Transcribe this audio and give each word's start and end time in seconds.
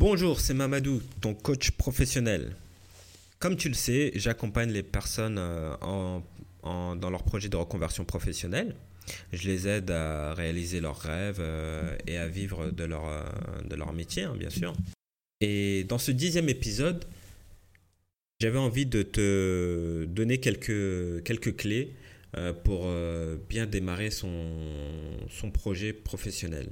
Bonjour, 0.00 0.40
c'est 0.40 0.54
Mamadou, 0.54 1.02
ton 1.20 1.34
coach 1.34 1.72
professionnel. 1.72 2.56
Comme 3.38 3.58
tu 3.58 3.68
le 3.68 3.74
sais, 3.74 4.12
j'accompagne 4.14 4.70
les 4.70 4.82
personnes 4.82 5.36
euh, 5.38 5.76
dans 6.62 7.10
leurs 7.10 7.22
projets 7.22 7.50
de 7.50 7.56
reconversion 7.58 8.06
professionnelle. 8.06 8.74
Je 9.34 9.46
les 9.46 9.68
aide 9.68 9.90
à 9.90 10.32
réaliser 10.32 10.80
leurs 10.80 10.98
rêves 10.98 11.40
euh, 11.40 11.94
et 12.06 12.16
à 12.16 12.28
vivre 12.28 12.70
de 12.70 12.84
leur, 12.84 13.06
euh, 13.08 13.76
leur 13.76 13.92
métier, 13.92 14.22
hein, 14.22 14.34
bien 14.38 14.48
sûr. 14.48 14.72
Et 15.42 15.84
dans 15.84 15.98
ce 15.98 16.12
dixième 16.12 16.48
épisode, 16.48 17.04
j'avais 18.40 18.58
envie 18.58 18.86
de 18.86 19.02
te 19.02 20.06
donner 20.06 20.38
quelques, 20.38 21.56
clés 21.56 21.92
pour 22.64 22.88
bien 23.50 23.66
démarrer 23.66 24.10
son 24.10 25.50
projet 25.52 25.92
professionnel. 25.92 26.70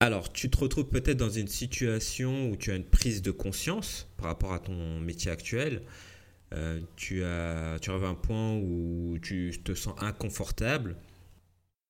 Alors, 0.00 0.32
tu 0.32 0.48
te 0.48 0.56
retrouves 0.58 0.88
peut-être 0.88 1.16
dans 1.16 1.30
une 1.30 1.48
situation 1.48 2.50
où 2.50 2.56
tu 2.56 2.70
as 2.70 2.76
une 2.76 2.84
prise 2.84 3.20
de 3.20 3.32
conscience 3.32 4.06
par 4.16 4.26
rapport 4.26 4.52
à 4.52 4.60
ton 4.60 5.00
métier 5.00 5.30
actuel. 5.30 5.82
Euh, 6.54 6.80
tu, 6.94 7.24
as, 7.24 7.78
tu 7.80 7.90
arrives 7.90 8.04
à 8.04 8.08
un 8.08 8.14
point 8.14 8.54
où 8.54 9.18
tu 9.20 9.52
te 9.64 9.74
sens 9.74 9.94
inconfortable. 9.98 10.96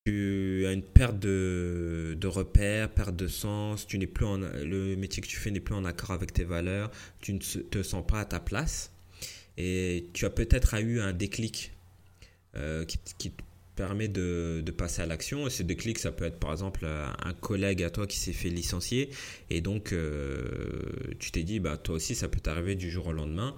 Tu 0.05 0.65
as 0.65 0.71
une 0.71 0.81
perte 0.81 1.19
de, 1.19 2.17
de 2.19 2.27
repères, 2.27 2.89
perte 2.89 3.15
de 3.15 3.27
sens. 3.27 3.85
Tu 3.85 3.99
n'es 3.99 4.07
plus 4.07 4.25
en, 4.25 4.37
le 4.37 4.95
métier 4.95 5.21
que 5.21 5.27
tu 5.27 5.37
fais 5.37 5.51
n'est 5.51 5.59
plus 5.59 5.75
en 5.75 5.85
accord 5.85 6.11
avec 6.11 6.33
tes 6.33 6.45
valeurs. 6.45 6.89
Tu 7.21 7.33
ne 7.33 7.39
te 7.39 7.83
sens 7.83 8.03
pas 8.05 8.21
à 8.21 8.25
ta 8.25 8.39
place. 8.39 8.91
Et 9.57 10.07
tu 10.13 10.25
as 10.25 10.31
peut-être 10.31 10.73
eu 10.81 10.99
un 10.99 11.13
déclic 11.13 11.73
euh, 12.55 12.85
qui, 12.85 13.31
permet 13.79 14.09
de, 14.09 14.61
passer 14.77 15.01
à 15.01 15.05
l'action. 15.05 15.49
Ces 15.49 15.63
déclics, 15.63 15.99
ça 15.99 16.11
peut 16.11 16.25
être 16.25 16.37
par 16.37 16.51
exemple 16.51 16.85
un 16.85 17.33
collègue 17.33 17.81
à 17.81 17.89
toi 17.89 18.07
qui 18.07 18.17
s'est 18.17 18.33
fait 18.33 18.49
licencier 18.49 19.09
et 19.49 19.61
donc 19.61 19.93
euh, 19.93 20.81
tu 21.17 21.31
t'es 21.31 21.43
dit, 21.43 21.61
bah, 21.61 21.77
toi 21.77 21.95
aussi, 21.95 22.13
ça 22.13 22.27
peut 22.27 22.41
t'arriver 22.41 22.75
du 22.75 22.91
jour 22.91 23.07
au 23.07 23.13
lendemain. 23.13 23.55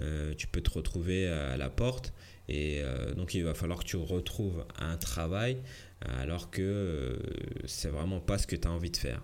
Euh, 0.00 0.34
tu 0.34 0.48
peux 0.48 0.60
te 0.60 0.70
retrouver 0.70 1.28
à 1.28 1.56
la 1.56 1.70
porte 1.70 2.12
et 2.48 2.80
euh, 2.80 3.14
donc 3.14 3.34
il 3.34 3.44
va 3.44 3.54
falloir 3.54 3.78
que 3.78 3.84
tu 3.84 3.96
retrouves 3.96 4.64
un 4.76 4.96
travail 4.96 5.58
alors 6.00 6.50
que 6.50 7.16
c'est 7.64 7.90
vraiment 7.90 8.18
pas 8.18 8.38
ce 8.38 8.48
que 8.48 8.56
tu 8.56 8.66
as 8.66 8.72
envie 8.72 8.90
de 8.90 8.96
faire. 8.96 9.22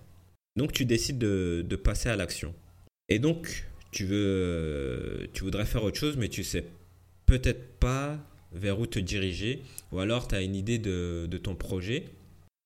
Donc 0.55 0.73
tu 0.73 0.85
décides 0.85 1.19
de, 1.19 1.65
de 1.69 1.77
passer 1.77 2.09
à 2.09 2.15
l'action. 2.15 2.55
Et 3.09 3.19
donc 3.19 3.67
tu 3.91 4.05
veux, 4.05 5.29
tu 5.33 5.43
voudrais 5.43 5.67
faire 5.67 5.83
autre 5.83 5.99
chose, 5.99 6.17
mais 6.17 6.29
tu 6.29 6.45
sais 6.45 6.67
peut-être 7.27 7.79
pas 7.81 8.21
vers 8.53 8.79
où 8.81 8.87
te 8.87 8.99
diriger, 8.99 9.63
ou 9.93 9.99
alors 9.99 10.29
tu 10.29 10.35
as 10.35 10.43
une 10.43 10.55
idée 10.55 10.79
de, 10.79 11.39
ton 11.43 11.55
projet. 11.55 12.05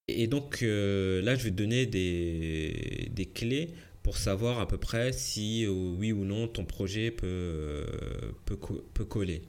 Et 0.09 0.27
donc 0.27 0.63
euh, 0.63 1.23
là, 1.23 1.35
je 1.37 1.45
vais 1.45 1.51
te 1.51 1.57
donner 1.57 1.87
des, 1.87 3.31
clés 3.35 3.71
pour 4.03 4.17
savoir 4.17 4.59
à 4.59 4.67
peu 4.67 4.79
près 4.79 5.13
si 5.13 5.65
euh, 5.65 5.71
oui 5.71 6.13
ou 6.13 6.25
non 6.25 6.49
ton 6.49 6.65
projet 6.65 7.11
peut, 7.11 7.27
euh, 7.27 8.33
peut, 8.47 9.05
coller, 9.05 9.43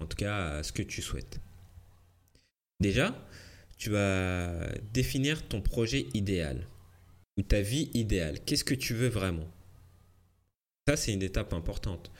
en 0.00 0.06
tout 0.06 0.16
cas 0.16 0.58
à 0.58 0.62
ce 0.62 0.72
que 0.72 0.82
tu 0.82 1.02
souhaites. 1.02 1.40
Déjà, 2.80 3.16
tu 3.78 3.90
vas 3.90 4.52
définir 4.92 5.46
ton 5.48 5.60
projet 5.60 6.06
idéal 6.14 6.66
ou 7.36 7.42
ta 7.42 7.60
vie 7.60 7.90
idéale. 7.94 8.38
Qu'est-ce 8.44 8.64
que 8.64 8.74
tu 8.74 8.94
veux 8.94 9.08
vraiment? 9.08 9.48
Ça, 10.86 10.96
c'est 10.96 11.12
une 11.12 11.22
étape 11.22 11.52
importante 11.54 12.12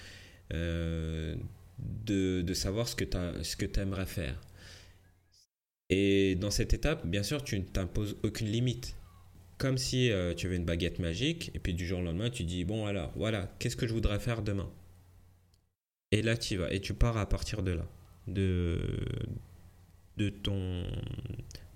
de, 1.78 2.55
savoir 2.55 2.89
ce 2.89 2.97
que 2.97 3.64
tu 3.67 3.80
aimerais 3.80 4.06
faire. 4.06 4.41
Et 5.91 6.34
dans 6.36 6.50
cette 6.50 6.75
étape, 6.75 7.06
bien 7.06 7.22
sûr, 7.22 7.42
tu 7.42 7.58
ne 7.58 7.64
t'imposes 7.64 8.17
aucune 8.22 8.48
limite. 8.48 8.97
Comme 9.58 9.78
si 9.78 10.11
euh, 10.11 10.34
tu 10.34 10.47
avais 10.47 10.56
une 10.56 10.64
baguette 10.64 10.98
magique, 10.98 11.50
et 11.55 11.58
puis 11.58 11.75
du 11.75 11.86
jour 11.86 12.00
au 12.00 12.02
lendemain, 12.02 12.30
tu 12.30 12.45
dis, 12.45 12.64
bon 12.64 12.86
alors, 12.86 13.12
voilà, 13.17 13.55
qu'est-ce 13.58 13.77
que 13.77 13.86
je 13.86 13.92
voudrais 13.92 14.19
faire 14.19 14.42
demain? 14.42 14.70
Et 16.11 16.22
là, 16.22 16.36
tu 16.36 16.56
vas, 16.56 16.72
et 16.72 16.80
tu 16.80 16.95
pars 16.95 17.17
à 17.17 17.28
partir 17.28 17.62
de 17.62 17.72
là, 17.72 17.86
de, 18.27 18.80
de, 20.17 20.29
ton, 20.29 20.85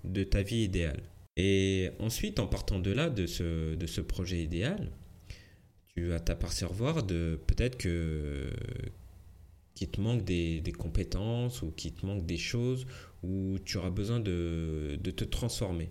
de 0.03 0.23
ta 0.23 0.41
vie 0.41 0.63
idéale. 0.63 1.01
Et 1.37 1.91
ensuite, 1.99 2.39
en 2.39 2.47
partant 2.47 2.79
de 2.79 2.91
là, 2.91 3.09
de 3.09 3.25
ce, 3.25 3.75
de 3.75 3.87
ce 3.87 4.01
projet 4.01 4.41
idéal, 4.41 4.91
tu 5.95 6.07
vas 6.07 6.19
t'apercevoir 6.19 7.03
de 7.03 7.39
peut-être 7.47 7.77
que, 7.77 8.49
qu'il 9.79 9.89
te 9.89 10.01
manque 10.01 10.25
des, 10.25 10.73
compétences 10.77 11.61
ou 11.61 11.71
qu'il 11.71 11.93
te 11.93 12.05
manque 12.05 12.25
des 12.25 12.37
choses 12.37 12.85
où 13.23 13.57
tu 13.63 13.77
auras 13.77 13.89
besoin 13.89 14.19
de, 14.19 14.99
te 15.01 15.23
transformer. 15.23 15.89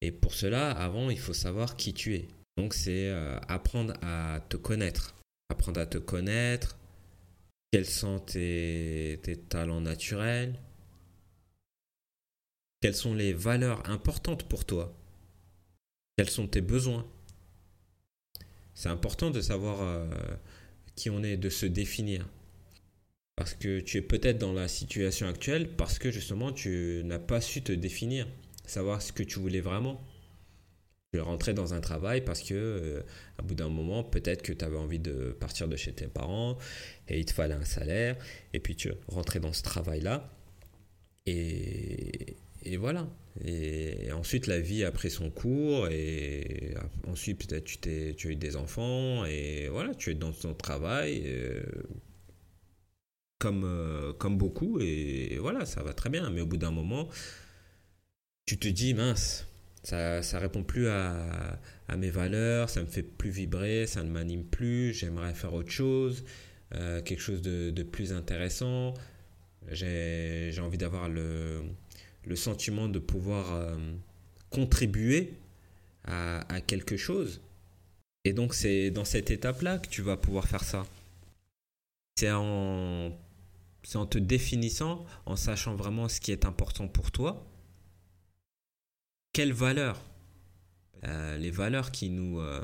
Et 0.00 0.10
pour 0.10 0.34
cela, 0.34 0.72
avant, 0.72 1.08
il 1.08 1.20
faut 1.20 1.32
savoir 1.32 1.76
qui 1.76 1.94
tu 1.94 2.16
es. 2.16 2.26
Donc 2.56 2.74
c'est 2.74 3.08
euh, 3.08 3.38
apprendre 3.46 3.94
à 4.02 4.40
te 4.48 4.56
connaître. 4.56 5.14
Apprendre 5.50 5.80
à 5.80 5.86
te 5.86 5.98
connaître, 5.98 6.76
quels 7.70 7.86
sont 7.86 8.18
tes, 8.18 9.20
tes 9.22 9.36
talents 9.36 9.80
naturels, 9.80 10.58
quelles 12.80 12.96
sont 12.96 13.14
les 13.14 13.32
valeurs 13.32 13.88
importantes 13.88 14.48
pour 14.48 14.64
toi, 14.64 14.92
quels 16.16 16.30
sont 16.30 16.48
tes 16.48 16.60
besoins. 16.60 17.06
C'est 18.74 18.88
important 18.88 19.30
de 19.30 19.40
savoir 19.40 19.80
euh, 19.80 20.10
qui 20.96 21.08
on 21.08 21.22
est, 21.22 21.36
de 21.36 21.50
se 21.50 21.66
définir. 21.66 22.28
Parce 23.38 23.54
que 23.54 23.78
tu 23.78 23.98
es 23.98 24.02
peut-être 24.02 24.38
dans 24.38 24.52
la 24.52 24.66
situation 24.66 25.28
actuelle 25.28 25.68
parce 25.68 26.00
que 26.00 26.10
justement 26.10 26.50
tu 26.50 27.02
n'as 27.04 27.20
pas 27.20 27.40
su 27.40 27.62
te 27.62 27.70
définir, 27.70 28.26
savoir 28.66 29.00
ce 29.00 29.12
que 29.12 29.22
tu 29.22 29.38
voulais 29.38 29.60
vraiment. 29.60 30.04
Tu 31.12 31.20
es 31.20 31.22
rentré 31.22 31.54
dans 31.54 31.72
un 31.72 31.80
travail 31.80 32.24
parce 32.24 32.42
que 32.42 32.54
euh, 32.54 33.02
à 33.38 33.42
bout 33.42 33.54
d'un 33.54 33.68
moment, 33.68 34.02
peut-être 34.02 34.42
que 34.42 34.52
tu 34.52 34.64
avais 34.64 34.76
envie 34.76 34.98
de 34.98 35.36
partir 35.38 35.68
de 35.68 35.76
chez 35.76 35.92
tes 35.92 36.08
parents 36.08 36.58
et 37.06 37.20
il 37.20 37.26
te 37.26 37.32
fallait 37.32 37.54
un 37.54 37.64
salaire. 37.64 38.16
Et 38.54 38.58
puis 38.58 38.74
tu 38.74 38.90
rentré 39.06 39.38
dans 39.38 39.52
ce 39.52 39.62
travail-là. 39.62 40.28
Et, 41.26 42.38
et 42.64 42.76
voilà. 42.76 43.08
Et 43.44 44.10
ensuite, 44.10 44.48
la 44.48 44.58
vie 44.58 44.82
a 44.82 44.90
pris 44.90 45.12
son 45.12 45.30
cours. 45.30 45.86
Et 45.88 46.74
ensuite, 47.06 47.46
peut-être 47.46 47.64
tu, 47.64 47.78
tu 48.16 48.28
as 48.28 48.30
eu 48.32 48.36
des 48.36 48.56
enfants. 48.56 49.24
Et 49.26 49.68
voilà, 49.68 49.94
tu 49.94 50.10
es 50.10 50.14
dans 50.14 50.32
ton 50.32 50.54
travail. 50.54 51.22
Euh, 51.26 51.62
comme, 53.38 53.64
euh, 53.64 54.12
comme 54.12 54.36
beaucoup, 54.36 54.80
et, 54.80 55.38
voilà, 55.40 55.66
ça 55.66 55.82
va 55.82 55.92
très 55.92 56.10
bien. 56.10 56.30
Mais 56.30 56.40
au 56.40 56.46
bout 56.46 56.56
d'un 56.56 56.70
moment, 56.70 57.08
tu 58.46 58.58
te 58.58 58.68
dis, 58.68 58.94
mince, 58.94 59.46
ça 59.82 60.20
ne 60.20 60.36
répond 60.38 60.62
plus 60.64 60.88
à, 60.88 61.58
à, 61.88 61.96
mes 61.96 62.10
valeurs, 62.10 62.70
ça 62.70 62.80
me 62.82 62.86
fait 62.86 63.02
plus 63.02 63.30
vibrer, 63.30 63.86
ça 63.86 64.02
ne 64.02 64.10
m'anime 64.10 64.44
plus, 64.44 64.92
j'aimerais 64.94 65.34
faire 65.34 65.54
autre 65.54 65.70
chose, 65.70 66.24
euh, 66.74 67.02
quelque 67.02 67.20
chose 67.20 67.42
de, 67.42 67.70
de, 67.70 67.82
plus 67.82 68.12
intéressant. 68.12 68.94
J'ai 69.70 70.58
envie 70.60 70.78
d'avoir 70.78 71.08
le, 71.08 71.62
le, 72.26 72.36
sentiment 72.36 72.88
de 72.88 72.98
pouvoir 72.98 73.54
euh, 73.54 73.76
contribuer 74.50 75.34
à, 76.04 76.40
à 76.52 76.60
quelque 76.60 76.96
chose. 76.96 77.40
Et 78.24 78.32
donc 78.32 78.54
c'est 78.54 78.90
dans 78.90 79.04
cette 79.04 79.30
étape-là 79.30 79.78
que 79.78 79.88
tu 79.88 80.02
vas 80.02 80.16
pouvoir 80.16 80.48
faire 80.48 80.64
ça. 80.64 80.86
C'est 82.16 82.30
en 82.30 83.12
c'est 83.88 83.96
en 83.96 84.04
te 84.04 84.18
définissant, 84.18 85.06
en 85.24 85.34
sachant 85.34 85.74
vraiment 85.74 86.10
ce 86.10 86.20
qui 86.20 86.30
est 86.30 86.44
important 86.44 86.88
pour 86.88 87.10
toi. 87.10 87.50
Quelles 89.32 89.54
valeurs? 89.54 89.98
Euh, 91.04 91.38
Les 91.38 91.50
valeurs 91.50 91.90
qui 91.90 92.10
nous, 92.10 92.38
euh, 92.38 92.62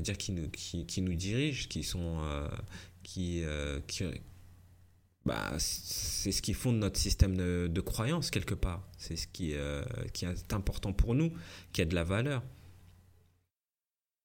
dire 0.00 0.18
qui 0.18 0.32
nous, 0.32 0.50
qui, 0.50 0.86
qui, 0.86 1.02
nous 1.02 1.14
dirigent, 1.14 1.68
qui 1.68 1.84
sont, 1.84 2.18
euh, 2.24 2.48
qui, 3.04 3.44
bah, 5.24 5.52
c'est 5.58 6.32
ce 6.32 6.42
qui 6.42 6.52
fonde 6.52 6.78
notre 6.78 6.98
système 6.98 7.36
de, 7.36 7.70
de 7.72 7.80
croyance 7.80 8.32
quelque 8.32 8.56
part. 8.56 8.88
C'est 8.98 9.14
ce 9.14 9.28
qui, 9.28 9.54
qui 10.12 10.24
est 10.24 10.52
important 10.52 10.92
pour 10.92 11.14
nous, 11.14 11.32
qui 11.72 11.80
a 11.80 11.84
de 11.84 11.94
la 11.94 12.02
valeur. 12.02 12.42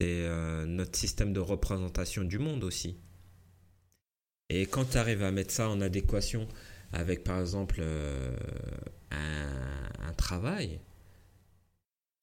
C'est 0.01 0.27
notre 0.65 0.97
système 0.97 1.33
de 1.33 1.39
représentation 1.39 2.23
du 2.23 2.39
monde 2.39 2.63
aussi. 2.63 2.97
Et 4.49 4.65
quand 4.65 4.85
tu 4.85 4.97
arrives 4.97 5.23
à 5.23 5.31
mettre 5.31 5.51
ça 5.51 5.69
en 5.69 5.79
adéquation 5.81 6.47
avec, 6.91 7.23
par 7.23 7.39
exemple, 7.39 7.77
euh, 7.81 8.35
un, 9.11 10.13
travail, 10.17 10.79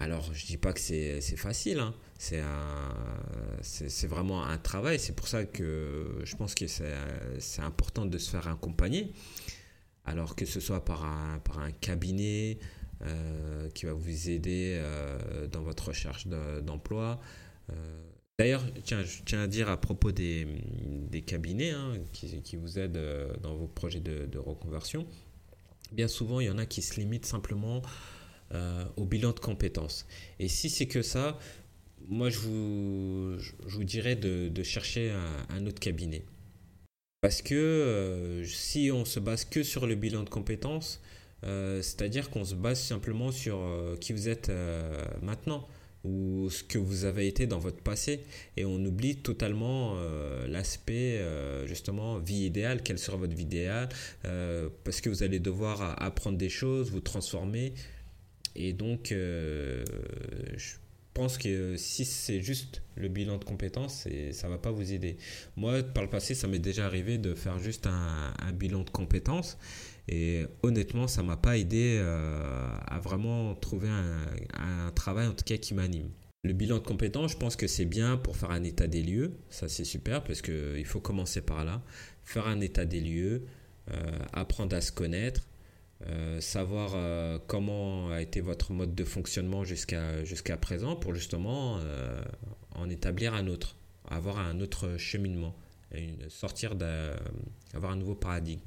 alors 0.00 0.32
je 0.34 0.46
dis 0.46 0.58
pas 0.58 0.72
que 0.72 0.80
c'est 0.80 1.20
facile, 1.36 1.78
hein. 1.78 1.94
c'est 2.18 4.06
vraiment 4.06 4.44
un 4.44 4.58
travail. 4.58 4.98
C'est 4.98 5.14
pour 5.14 5.28
ça 5.28 5.44
que 5.44 6.20
je 6.24 6.36
pense 6.36 6.54
que 6.54 6.66
c'est 6.66 7.62
important 7.62 8.04
de 8.04 8.18
se 8.18 8.30
faire 8.30 8.48
accompagner. 8.48 9.12
Alors 10.04 10.36
que 10.36 10.44
ce 10.46 10.60
soit 10.60 10.84
par 10.84 11.04
un, 11.04 11.40
cabinet 11.80 12.58
euh, 13.02 13.68
qui 13.70 13.86
va 13.86 13.92
vous 13.92 14.30
aider 14.30 14.78
euh, 14.78 15.46
dans 15.48 15.62
votre 15.62 15.88
recherche 15.88 16.26
d'emploi. 16.26 17.20
D'ailleurs, 18.38 18.62
tiens, 18.84 19.02
je 19.02 19.22
tiens 19.24 19.40
à 19.40 19.46
dire 19.46 19.70
à 19.70 19.80
propos 19.80 20.12
des, 20.12 20.46
cabinets 21.26 21.70
hein, 21.70 21.94
qui, 22.12 22.56
vous 22.56 22.78
aident 22.78 22.98
euh, 22.98 23.32
dans 23.42 23.56
vos 23.56 23.66
projets 23.66 24.00
de, 24.00 24.38
reconversion, 24.38 25.06
bien 25.92 26.06
souvent, 26.06 26.40
il 26.40 26.46
y 26.46 26.50
en 26.50 26.58
a 26.58 26.66
qui 26.66 26.82
se 26.82 27.00
limitent 27.00 27.24
simplement 27.24 27.80
euh, 28.52 28.84
au 28.96 29.06
bilan 29.06 29.32
de 29.32 29.40
compétences. 29.40 30.06
Et 30.38 30.48
si 30.48 30.68
c'est 30.68 30.86
que 30.86 31.00
ça, 31.00 31.38
moi, 32.08 32.28
je 32.28 32.38
vous, 32.40 33.84
dirais 33.84 34.16
de, 34.16 34.62
chercher 34.62 35.16
un, 35.48 35.66
autre 35.66 35.80
cabinet. 35.80 36.22
Parce 37.22 37.40
que 37.40 37.54
euh, 37.54 38.44
si 38.44 38.90
on 38.92 39.06
se 39.06 39.18
base 39.18 39.46
que 39.46 39.62
sur 39.62 39.86
le 39.86 39.94
bilan 39.94 40.24
de 40.24 40.28
compétences, 40.28 41.00
c'est-à-dire 41.42 42.28
qu'on 42.28 42.44
se 42.44 42.56
base 42.56 42.80
simplement 42.80 43.30
sur 43.30 43.60
qui 44.00 44.12
vous 44.12 44.28
êtes 44.28 44.50
maintenant 45.22 45.66
ou 46.06 46.48
ce 46.50 46.62
que 46.62 46.78
vous 46.78 47.04
avez 47.04 47.26
été 47.26 47.46
dans 47.46 47.58
votre 47.58 47.82
passé 47.82 48.20
et 48.56 48.64
on 48.64 48.76
oublie 48.84 49.16
totalement 49.16 49.96
l'aspect 50.48 51.20
justement 51.66 52.18
vie 52.18 52.44
idéale, 52.44 52.82
quelle 52.82 52.98
sera 52.98 53.16
votre 53.16 53.34
vie 53.34 53.42
idéale 53.42 53.88
parce 54.84 55.00
que 55.00 55.08
vous 55.08 55.22
allez 55.22 55.40
devoir 55.40 56.02
apprendre 56.02 56.38
des 56.38 56.48
choses, 56.48 56.90
vous 56.90 57.00
transformer 57.00 57.74
et 58.54 58.72
donc 58.72 59.08
je 59.10 59.84
pense 61.16 61.38
que 61.38 61.76
si 61.78 62.04
c'est 62.04 62.42
juste 62.42 62.82
le 62.94 63.08
bilan 63.08 63.38
de 63.38 63.44
compétences, 63.44 64.06
ça 64.32 64.48
va 64.48 64.58
pas 64.58 64.70
vous 64.70 64.92
aider. 64.92 65.16
Moi, 65.56 65.82
par 65.82 66.04
le 66.04 66.10
passé, 66.10 66.34
ça 66.34 66.46
m'est 66.46 66.58
déjà 66.58 66.84
arrivé 66.84 67.16
de 67.16 67.34
faire 67.34 67.58
juste 67.58 67.86
un, 67.86 68.52
bilan 68.52 68.82
de 68.82 68.90
compétences. 68.90 69.56
Et 70.08 70.44
honnêtement, 70.62 71.08
ça 71.08 71.22
m'a 71.22 71.36
pas 71.36 71.58
aidé 71.58 71.98
euh, 72.00 72.78
à 72.86 72.98
vraiment 73.00 73.54
trouver 73.54 73.88
un, 73.88 74.90
travail, 74.92 75.26
en 75.26 75.32
tout 75.32 75.44
cas, 75.44 75.56
qui 75.56 75.74
m'anime. 75.74 76.10
Le 76.44 76.52
bilan 76.52 76.76
de 76.76 76.84
compétences, 76.84 77.32
je 77.32 77.36
pense 77.36 77.56
que 77.56 77.66
c'est 77.66 77.86
bien 77.86 78.16
pour 78.16 78.36
faire 78.36 78.52
un 78.52 78.62
état 78.62 78.86
des 78.86 79.02
lieux. 79.02 79.32
Ça, 79.50 79.68
c'est 79.68 79.84
super 79.84 80.22
parce 80.22 80.42
qu'il 80.42 80.84
faut 80.84 81.00
commencer 81.00 81.40
par 81.40 81.64
là. 81.64 81.82
Faire 82.24 82.46
un 82.46 82.60
état 82.60 82.84
des 82.84 83.00
lieux, 83.00 83.46
euh, 83.90 84.18
apprendre 84.32 84.76
à 84.76 84.80
se 84.80 84.92
connaître, 84.92 85.48
euh, 86.02 86.40
savoir 86.42 86.92
euh, 86.94 87.38
comment 87.46 88.10
a 88.10 88.20
été 88.20 88.42
votre 88.42 88.72
mode 88.72 88.94
de 88.94 89.04
fonctionnement 89.04 89.64
jusqu'à 89.64 90.22
jusqu'à 90.24 90.58
présent 90.58 90.94
pour 90.94 91.14
justement 91.14 91.78
euh, 91.80 92.22
en 92.74 92.90
établir 92.90 93.32
un 93.32 93.46
autre, 93.46 93.76
avoir 94.06 94.38
un 94.38 94.60
autre 94.60 94.98
cheminement, 94.98 95.56
une, 95.92 96.28
sortir 96.28 96.74
d'avoir 96.74 97.92
un 97.92 97.96
nouveau 97.96 98.14
paradigme. 98.14 98.60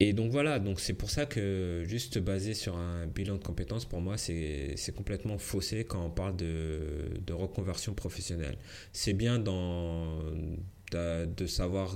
Et, 0.00 0.12
donc 0.14 0.32
voilà, 0.32 0.58
donc 0.58 0.80
c'est 0.80 0.94
pour 0.94 1.10
ça 1.10 1.26
que 1.26 1.84
juste 1.86 2.18
basé 2.18 2.54
sur 2.54 2.76
un 2.76 3.06
bilan 3.06 3.36
de 3.36 3.44
compétences, 3.44 3.84
pour 3.84 4.00
moi, 4.00 4.16
c'est 4.16 4.94
complètement 4.96 5.38
faussé 5.38 5.84
quand 5.84 6.04
on 6.04 6.10
parle 6.10 6.36
de, 6.36 7.32
reconversion 7.32 7.94
professionnelle. 7.94 8.58
C'est 8.92 9.12
bien 9.12 9.38
de 9.38 11.46
savoir 11.46 11.94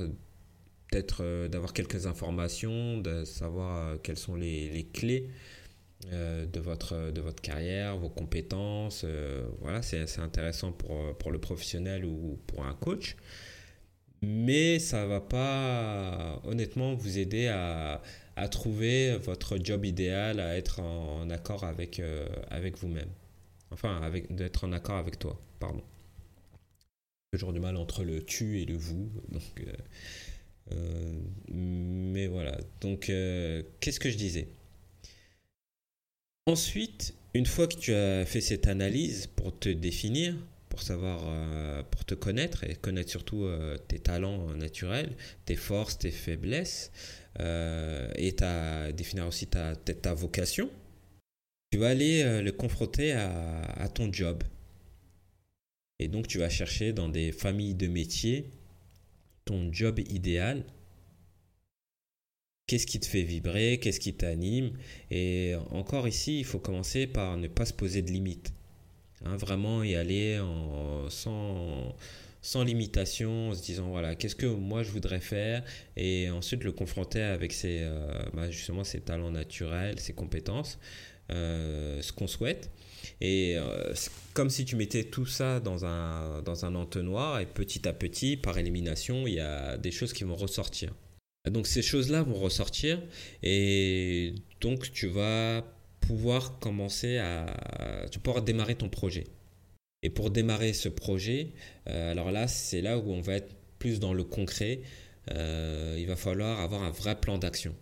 peut-être 0.95 1.23
euh, 1.23 1.49
d'avoir 1.49 1.73
quelques 1.73 2.07
informations, 2.07 2.99
de 2.99 3.25
savoir 3.25 3.89
euh, 3.89 3.97
quelles 4.03 4.19
sont 4.19 4.37
les, 4.37 4.71
les 4.71 4.85
clés 4.85 5.29
euh, 6.13 6.47
de, 6.47 6.61
votre, 6.61 7.11
de 7.11 7.21
votre 7.21 7.43
carrière, 7.43 7.97
vos 7.97 8.11
compétences. 8.11 9.05
voilà, 9.61 9.83
c'est 9.83 10.19
intéressant 10.19 10.73
pour, 10.73 11.17
pour 11.19 11.33
le 11.33 11.39
professionnel 11.39 12.05
ou 12.05 12.39
pour 12.47 12.65
un 12.65 12.75
coach. 12.75 13.17
Mais 14.27 14.79
ça 14.79 15.07
va 15.07 15.21
pas 15.21 16.41
honnêtement 16.45 16.95
vous 16.95 17.19
aider 17.19 17.49
à, 17.49 18.03
à, 18.37 18.49
trouver 18.49 19.17
votre 19.19 19.59
job 19.63 19.85
idéal, 19.85 20.41
à 20.41 20.57
être 20.57 20.81
en, 20.81 21.29
accord 21.31 21.65
avec, 21.65 22.01
avec 22.51 22.79
vous-même. 22.79 23.11
Enfin, 23.71 24.11
d'être 24.31 24.65
en 24.65 24.73
accord 24.73 24.97
avec 24.97 25.19
toi, 25.19 25.41
pardon 25.61 25.83
toujours 27.35 27.53
du 27.53 27.59
mal 27.59 27.77
entre 27.77 28.05
le 28.05 28.25
tu 28.25 28.61
et 28.61 28.65
le 28.65 28.77
vous. 28.77 29.11
Donc, 29.31 29.43
euh, 29.59 29.73
euh, 30.73 31.13
mais 31.49 32.29
voilà. 32.29 32.57
Donc, 32.81 33.11
euh, 33.11 33.63
qu'est-ce 33.81 33.99
que 33.99 34.09
je 34.09 34.17
disais? 34.17 34.47
Ensuite, 36.47 37.15
une 37.35 37.47
fois 37.47 37.67
que 37.67 37.75
tu 37.75 37.93
as 37.93 38.25
fait 38.25 38.41
cette 38.41 38.69
analyse 38.69 39.27
pour 39.27 39.59
te 39.59 39.69
définir, 39.69 40.37
pour 40.75 40.83
savoir, 40.83 41.85
pour 41.87 42.05
te 42.05 42.15
connaître 42.15 42.65
et 42.65 42.75
connaître 42.75 43.09
surtout 43.09 43.49
tes 43.87 44.01
talents 44.01 44.53
naturels, 44.55 45.15
tes 45.45 45.55
forces, 45.55 45.99
tes 45.99 46.11
faiblesses, 46.11 46.91
et 47.39 48.33
ta, 48.37 48.91
définir 48.91 49.29
aussi 49.29 49.47
ta, 49.47 49.77
ta 49.77 50.15
vocation, 50.15 50.69
tu 51.71 51.79
vas 51.79 51.91
aller 51.91 52.43
le 52.43 52.51
confronter 52.51 53.13
à 53.13 53.89
ton 53.95 54.13
job. 54.13 54.43
Et 56.01 56.09
donc 56.09 56.27
tu 56.27 56.39
vas 56.39 56.49
chercher 56.51 56.93
dans 56.93 57.09
des 57.09 57.31
familles 57.31 57.77
de 57.77 57.87
métiers 57.87 58.51
ton 59.45 59.73
job 59.73 60.01
idéal. 60.01 60.65
Qu'est-ce 62.67 62.89
qui 62.89 62.99
te 62.99 63.07
fait 63.07 63.23
vibrer? 63.23 63.79
Qu'est-ce 63.81 64.01
qui 64.01 64.13
t'anime? 64.13 64.73
Et 65.13 65.55
encore 65.71 66.09
ici, 66.09 66.41
il 66.41 66.45
faut 66.45 66.59
commencer 66.59 67.07
par 67.07 67.37
ne 67.37 67.47
pas 67.47 67.65
se 67.65 67.73
poser 67.73 68.03
de 68.03 68.11
limites. 68.11 68.53
Hein, 69.25 69.37
vraiment 69.37 69.83
y 69.83 69.95
aller 69.95 70.41
sans, 71.09 71.95
sans 72.45 72.63
limitation, 72.63 73.49
en 73.49 73.55
se 73.55 73.63
disant 73.63 73.89
voilà, 73.89 74.15
qu'est-ce 74.15 74.37
que 74.37 74.45
moi 74.45 74.83
je 74.83 74.91
voudrais 74.91 75.21
faire? 75.21 75.65
Et 75.97 76.29
ensuite 76.29 76.63
le 76.63 76.73
confronter 76.73 77.23
avec 77.23 77.55
ses, 77.55 77.81
euh, 77.81 78.23
bah, 78.35 78.51
justement 78.51 78.85
ses 78.85 79.01
talents 79.01 79.31
naturels, 79.31 79.99
ses 79.99 80.13
compétences, 80.13 80.79
euh, 81.33 82.03
ce 82.03 82.13
qu'on 82.13 82.27
souhaite. 82.27 82.71
Et 83.23 83.57
euh, 83.57 83.95
comme 84.35 84.51
si 84.51 84.67
tu 84.67 84.77
mettais 84.77 85.05
tout 85.05 85.25
ça 85.25 85.59
dans 85.59 85.87
un, 85.87 86.43
dans 86.43 86.67
un 86.67 86.75
entonnoir 86.75 87.41
et 87.41 87.47
petit 87.47 87.89
à 87.89 87.95
petit, 87.95 88.37
par 88.37 88.59
élimination, 88.59 89.27
il 89.27 89.35
y 89.35 89.41
a 89.41 89.79
des 89.79 89.91
choses 89.91 90.13
qui 90.13 90.25
vont 90.25 90.37
ressortir. 90.37 90.93
Donc 91.51 91.67
ces 91.67 91.81
choses-là 91.81 92.23
vont 92.23 92.35
ressortir 92.39 93.03
et 93.43 94.35
donc 94.61 94.93
tu 94.93 95.09
vas 95.09 95.63
pouvoir 96.07 96.59
commencer 96.59 97.19
à... 97.19 98.07
Tu 98.11 98.19
pouvoir 98.19 98.43
démarrer 98.43 98.75
ton 98.75 98.89
projet. 98.89 99.25
Et 100.03 100.11
pour 100.11 100.31
démarrer 100.31 100.73
ce 100.73 100.89
projet, 100.89 101.53
euh, 101.89 102.11
alors 102.11 102.31
là, 102.31 102.47
c'est 102.47 102.83
là 102.83 102.99
où 102.99 103.11
on 103.11 103.21
va 103.21 103.35
être 103.35 103.55
plus 103.79 104.01
dans 104.01 104.13
le 104.13 104.25
concret. 104.25 104.83
Euh, 105.31 105.97
il 105.99 106.07
va 106.07 106.17
falloir 106.17 106.61
avoir 106.61 106.83
un 106.83 106.91
vrai 106.91 107.19
plan 107.19 107.39
d'action. 107.39 107.75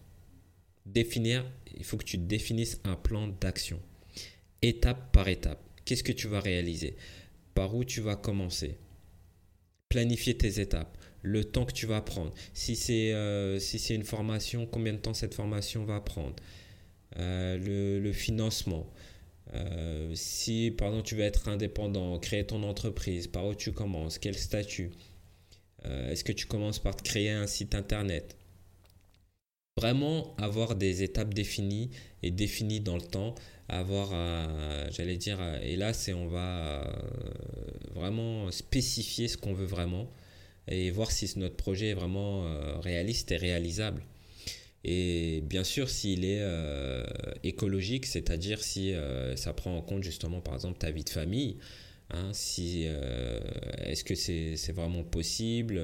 Définir, 0.86 1.44
il 1.76 1.84
faut 1.84 1.96
que 1.96 2.04
tu 2.04 2.18
définisses 2.18 2.80
un 2.84 2.96
plan 2.96 3.26
d'action 3.26 3.80
étape 4.62 5.12
par 5.12 5.28
étape. 5.28 5.60
Qu'est-ce 5.84 6.04
que 6.04 6.12
tu 6.12 6.28
vas 6.28 6.40
réaliser? 6.40 6.96
Par 7.54 7.74
où 7.74 7.84
tu 7.84 8.00
vas 8.00 8.16
commencer? 8.16 8.78
Planifier 9.88 10.36
tes 10.36 10.60
étapes, 10.60 10.96
le 11.22 11.44
temps 11.44 11.66
que 11.66 11.72
tu 11.72 11.86
vas 11.86 12.00
prendre. 12.00 12.32
Si 12.54 12.76
c'est 12.76 13.12
euh, 13.12 13.58
si 13.58 13.78
c'est 13.78 13.94
une 13.94 14.04
formation, 14.04 14.66
combien 14.66 14.92
de 14.92 14.98
temps 14.98 15.12
cette 15.12 15.34
formation 15.34 15.84
va 15.84 16.00
prendre? 16.00 16.36
Euh, 17.18 18.00
le, 18.00 18.12
financement. 18.12 18.86
Euh, 19.54 20.12
si, 20.14 20.72
pardon, 20.76 21.02
tu 21.02 21.14
veux 21.14 21.24
être 21.24 21.48
indépendant, 21.48 22.18
créer 22.18 22.46
ton 22.46 22.62
entreprise, 22.62 23.26
par 23.26 23.46
où 23.46 23.54
tu 23.54 23.72
commences, 23.72 24.18
quel 24.18 24.36
statut 24.36 24.90
Est-ce 25.84 26.24
que 26.24 26.32
tu 26.32 26.46
commences 26.46 26.78
par 26.78 26.96
te 26.96 27.02
créer 27.02 27.30
un 27.30 27.46
site 27.46 27.74
internet? 27.74 28.36
Vraiment 29.78 30.34
avoir 30.36 30.74
des 30.76 31.02
étapes 31.02 31.34
définies 31.34 31.90
et 32.22 32.30
définies 32.30 32.80
dans 32.80 32.96
le 32.96 33.02
temps 33.02 33.34
avoir, 33.72 34.10
euh, 34.12 34.88
j'allais 34.90 35.16
dire, 35.16 35.38
euh, 35.40 35.58
et 35.62 35.76
là, 35.76 35.92
c'est 35.92 36.12
on 36.12 36.26
va 36.26 36.84
euh, 36.84 36.84
vraiment 37.94 38.50
spécifier 38.50 39.28
ce 39.28 39.36
qu'on 39.36 39.54
veut 39.54 39.66
vraiment 39.66 40.10
et 40.68 40.90
voir 40.90 41.10
si 41.10 41.38
notre 41.38 41.56
projet 41.56 41.88
est 41.88 41.94
vraiment 41.94 42.44
réaliste 42.80 43.32
et 43.32 43.36
réalisable. 43.36 44.02
Et 44.84 45.42
bien 45.42 45.64
sûr, 45.64 45.88
s'il 45.88 46.24
est 46.24 46.42
écologique, 47.44 48.06
c'est-à-dire 48.06 48.62
si 48.62 48.94
ça 49.36 49.52
prend 49.52 49.76
en 49.76 49.82
compte 49.82 50.02
justement, 50.02 50.40
par 50.40 50.54
exemple, 50.54 50.78
ta 50.78 50.90
vie 50.90 51.04
de 51.04 51.10
famille, 51.10 51.58
Hein, 52.14 52.30
si, 52.34 52.84
euh, 52.86 53.40
est-ce 53.78 54.04
que 54.04 54.14
c'est 54.14 54.72
vraiment 54.72 55.02
possible 55.02 55.80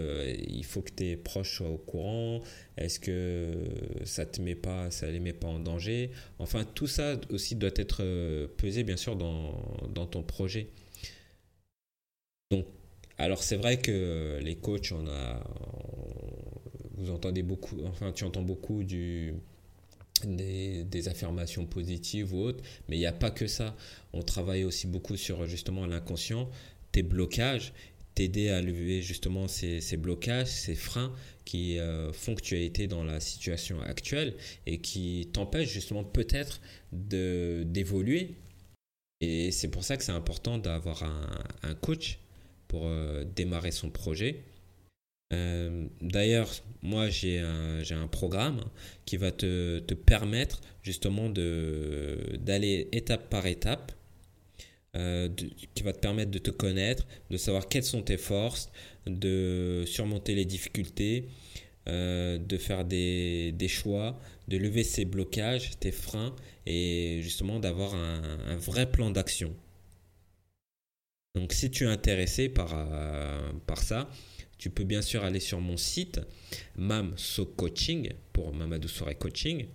Il 0.46 0.64
faut 0.64 0.82
que 0.82 0.90
tes 0.90 1.16
proches 1.16 1.56
soient 1.56 1.70
au 1.70 1.78
courant. 1.78 2.42
Est-ce 2.76 3.00
que 3.00 3.54
ça 4.04 4.26
te 4.26 4.42
met 4.42 4.54
pas, 4.54 4.90
ça 4.90 5.10
les 5.10 5.20
met 5.20 5.32
pas 5.32 5.48
en 5.48 5.58
danger 5.58 6.10
Enfin, 6.38 6.64
tout 6.64 6.86
ça 6.86 7.18
aussi 7.30 7.56
doit 7.56 7.70
être 7.76 8.02
euh, 8.02 8.46
pesé 8.58 8.84
bien 8.84 8.98
sûr 8.98 9.16
dans, 9.16 9.58
dans 9.94 10.06
ton 10.06 10.22
projet. 10.22 10.68
Donc, 12.50 12.66
alors 13.16 13.42
c'est 13.42 13.56
vrai 13.56 13.78
que 13.80 14.38
les 14.42 14.56
coachs, 14.56 14.92
on 14.92 15.06
a, 15.08 15.42
vous 16.98 17.10
entendez 17.10 17.42
beaucoup, 17.42 17.76
enfin 17.86 18.12
tu 18.12 18.24
entends 18.24 18.42
beaucoup 18.42 18.84
du 18.84 19.34
des, 20.24 21.08
affirmations 21.08 21.66
positives 21.66 22.34
ou 22.34 22.42
autres, 22.42 22.62
mais 22.88 22.96
il 22.96 23.00
n'y 23.00 23.06
a 23.06 23.12
pas 23.12 23.30
que 23.30 23.46
ça. 23.46 23.76
On 24.12 24.22
travaille 24.22 24.64
aussi 24.64 24.86
beaucoup 24.86 25.16
sur 25.16 25.46
justement 25.46 25.86
l'inconscient, 25.86 26.50
tes 26.92 27.02
blocages, 27.02 27.72
t'aider 28.14 28.48
à 28.48 28.60
lever 28.60 29.00
justement 29.00 29.46
ces, 29.46 29.80
blocages, 29.96 30.48
ces 30.48 30.74
freins 30.74 31.12
qui 31.44 31.78
euh, 31.78 32.12
font 32.12 32.34
que 32.34 32.42
tu 32.42 32.56
as 32.56 32.60
été 32.60 32.86
dans 32.88 33.04
la 33.04 33.20
situation 33.20 33.80
actuelle 33.80 34.34
et 34.66 34.78
qui 34.78 35.28
t'empêchent 35.32 35.72
justement 35.72 36.04
peut-être 36.04 36.60
d'évoluer. 36.92 38.34
Et 39.20 39.50
c'est 39.50 39.68
pour 39.68 39.84
ça 39.84 39.96
que 39.96 40.04
c'est 40.04 40.12
important 40.12 40.58
d'avoir 40.58 41.02
un, 41.62 41.74
coach 41.74 42.18
pour 42.68 42.86
euh, 42.86 43.24
démarrer 43.24 43.70
son 43.70 43.90
projet 43.90 44.42
D'ailleurs, 45.30 46.50
moi 46.82 47.08
j'ai 47.10 47.38
un, 47.38 48.08
programme 48.10 48.64
qui 49.04 49.16
va 49.16 49.30
te, 49.30 49.80
permettre 49.94 50.60
justement 50.82 51.28
d'aller 51.28 52.88
étape 52.92 53.28
par 53.28 53.46
étape 53.46 53.92
euh, 54.96 55.28
qui 55.74 55.82
va 55.82 55.92
te 55.92 55.98
permettre 55.98 56.30
de 56.30 56.38
te 56.38 56.50
connaître, 56.50 57.06
de 57.30 57.36
savoir 57.36 57.68
quelles 57.68 57.84
sont 57.84 58.00
tes 58.02 58.16
forces, 58.16 58.70
de 59.06 59.84
surmonter 59.86 60.34
les 60.34 60.46
difficultés, 60.46 61.28
euh, 61.88 62.38
de 62.38 62.56
faire 62.56 62.86
des, 62.86 63.54
choix, 63.68 64.18
de 64.48 64.56
lever 64.56 64.84
ces 64.84 65.04
blocages, 65.04 65.78
tes 65.78 65.92
freins 65.92 66.34
et 66.64 67.20
justement 67.22 67.60
d'avoir 67.60 67.94
un, 67.94 68.56
vrai 68.56 68.90
plan 68.90 69.10
d'action. 69.10 69.54
Donc 71.34 71.52
si 71.52 71.70
tu 71.70 71.84
es 71.84 71.88
intéressé 71.88 72.52
euh, 72.58 73.52
par 73.66 73.82
ça, 73.82 74.10
tu 74.58 74.70
peux 74.70 74.84
bien 74.84 75.02
sûr 75.02 75.24
aller 75.24 75.40
sur 75.40 75.60
mon 75.60 75.76
site 75.76 76.20
MamSo 76.76 77.46
Coaching 77.46 78.12
pour 78.32 78.52
Mamadou 78.52 78.88
Soirée 78.88 79.14
Coaching 79.14 79.66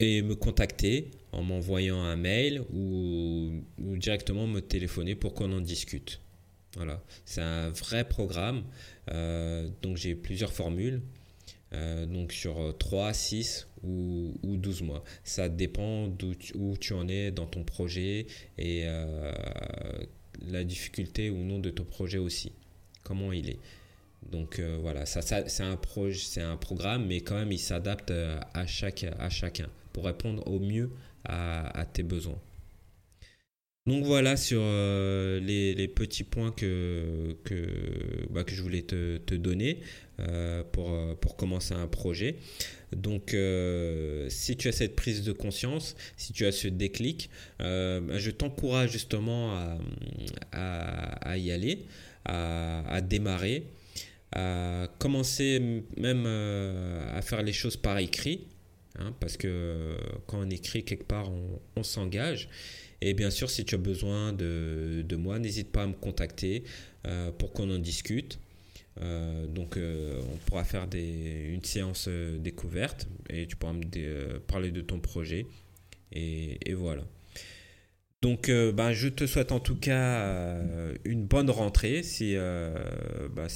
et 0.00 0.22
me 0.22 0.34
contacter 0.34 1.10
en 1.32 1.42
m'envoyant 1.42 2.02
un 2.02 2.16
mail 2.16 2.62
ou, 2.72 3.62
directement 3.78 4.46
me 4.46 4.60
téléphoner 4.60 5.14
pour 5.14 5.34
qu'on 5.34 5.52
en 5.52 5.60
discute. 5.60 6.20
Voilà, 6.76 7.02
c'est 7.24 7.40
un 7.40 7.70
vrai 7.70 8.06
programme. 8.06 8.64
Euh, 9.10 9.70
donc 9.82 9.96
j'ai 9.96 10.14
plusieurs 10.14 10.52
formules. 10.52 11.00
Euh, 11.72 12.06
donc 12.06 12.32
sur 12.32 12.76
3, 12.78 13.12
6 13.12 13.66
ou, 13.82 14.34
ou 14.42 14.56
12 14.56 14.82
mois. 14.82 15.04
Ça 15.24 15.48
dépend 15.48 16.08
où 16.54 16.76
tu 16.78 16.92
en 16.92 17.08
es 17.08 17.30
dans 17.30 17.46
ton 17.46 17.64
projet 17.64 18.26
et 18.58 18.82
euh, 18.84 19.32
la 20.46 20.64
difficulté 20.64 21.30
ou 21.30 21.38
non 21.38 21.58
de 21.58 21.70
ton 21.70 21.84
projet 21.84 22.18
aussi. 22.18 22.52
Comment 23.02 23.32
il 23.32 23.50
est. 23.50 23.58
Donc 24.30 24.60
voilà, 24.80 25.06
ça, 25.06 25.22
c'est 25.22 25.62
un, 25.62 25.78
c'est 26.14 26.42
un 26.42 26.56
programme, 26.56 27.06
mais 27.06 27.20
quand 27.20 27.36
même 27.36 27.52
il 27.52 27.58
s'adapte 27.58 28.10
à, 28.10 28.66
chaque, 28.66 29.06
à 29.18 29.30
chacun 29.30 29.68
pour 29.92 30.04
répondre 30.04 30.46
au 30.46 30.58
mieux 30.58 30.90
à, 31.24 31.86
tes 31.90 32.02
besoins. 32.02 32.38
Donc 33.86 34.04
voilà 34.04 34.36
sur 34.36 34.60
euh, 34.62 35.40
les, 35.40 35.88
petits 35.88 36.24
points 36.24 36.50
que, 36.50 37.36
bah, 38.30 38.44
je 38.46 38.60
voulais 38.60 38.82
te, 38.82 39.34
donner 39.34 39.80
euh, 40.20 40.62
pour, 40.64 41.36
commencer 41.36 41.72
un 41.72 41.86
projet. 41.86 42.36
Donc 42.94 43.32
euh, 43.32 44.28
si 44.28 44.56
tu 44.56 44.68
as 44.68 44.72
cette 44.72 44.96
prise 44.96 45.22
de 45.22 45.32
conscience, 45.32 45.96
si 46.16 46.34
tu 46.34 46.44
as 46.44 46.52
ce 46.52 46.68
déclic, 46.68 47.30
bah, 47.58 48.18
je 48.18 48.30
t'encourage 48.30 48.90
justement 48.90 49.78
à, 50.52 51.38
y 51.38 51.52
aller, 51.52 51.86
à 52.26 53.00
démarrer, 53.00 53.64
commencer 54.98 55.82
même 55.96 56.26
à 56.26 57.22
faire 57.22 57.42
les 57.42 57.52
choses 57.52 57.76
par 57.76 57.98
écrit 57.98 58.46
Hein, 58.98 59.14
parce 59.20 59.36
que 59.36 59.48
euh, 59.48 59.98
quand 60.26 60.38
on 60.40 60.50
écrit 60.50 60.84
quelque 60.84 61.04
part, 61.04 61.30
on, 61.76 61.82
s'engage. 61.82 62.48
Et 63.00 63.12
bien 63.14 63.30
sûr, 63.30 63.50
si 63.50 63.64
tu 63.64 63.74
as 63.74 63.78
besoin 63.78 64.32
de, 64.32 65.04
de 65.06 65.16
moi, 65.16 65.38
n'hésite 65.38 65.70
pas 65.70 65.82
à 65.82 65.86
me 65.86 65.92
contacter 65.92 66.64
euh, 67.06 67.30
pour 67.32 67.52
qu'on 67.52 67.70
en 67.70 67.78
discute. 67.78 68.38
Euh, 69.02 69.46
donc, 69.46 69.76
on 69.78 70.36
pourra 70.46 70.64
faire 70.64 70.86
des, 70.86 71.50
une 71.52 71.64
séance 71.64 72.08
découverte 72.08 73.06
et 73.28 73.46
tu 73.46 73.56
pourras 73.56 73.74
me 73.74 74.38
parler 74.38 74.70
de 74.70 74.80
ton 74.80 74.98
projet. 74.98 75.46
Et, 76.12 76.58
et 76.64 76.74
voilà. 76.74 77.04
Donc, 78.22 78.50
ben, 78.50 78.92
je 78.92 79.08
te 79.08 79.26
souhaite 79.26 79.52
en 79.52 79.60
tout 79.60 79.76
cas 79.76 80.24
une 81.04 81.26
bonne 81.26 81.50
rentrée. 81.50 82.02
Si, 82.02 82.34
bah, 82.34 83.46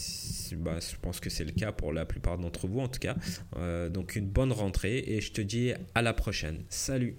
bah, 0.56 0.78
je 0.80 0.96
pense 1.00 1.18
que 1.18 1.30
c'est 1.30 1.44
le 1.44 1.52
cas 1.52 1.72
pour 1.72 1.92
la 1.92 2.04
plupart 2.04 2.38
d'entre 2.38 2.68
vous, 2.68 2.80
en 2.80 2.88
tout 2.88 3.00
cas. 3.00 3.16
donc, 3.88 4.16
une 4.16 4.28
bonne 4.28 4.52
rentrée 4.52 4.98
et 4.98 5.20
je 5.20 5.32
te 5.32 5.40
dis 5.40 5.72
à 5.94 6.02
la 6.02 6.12
prochaine. 6.12 6.64
Salut 6.68 7.16